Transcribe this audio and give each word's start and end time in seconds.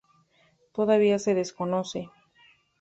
Todavía 0.71 1.19
se 1.19 1.35
desconoce. 1.35 2.09